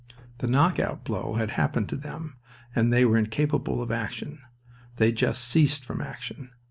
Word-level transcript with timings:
The 0.39 0.47
"knock 0.47 0.79
out 0.79 1.03
blow" 1.03 1.35
had 1.35 1.51
happened 1.51 1.87
to 1.89 1.95
them, 1.95 2.37
and 2.73 2.91
they 2.91 3.05
were 3.05 3.17
incapable 3.19 3.83
of 3.83 3.91
action. 3.91 4.41
They 4.95 5.11
just 5.11 5.43
ceased 5.43 5.85
from 5.85 6.01
action. 6.01 6.49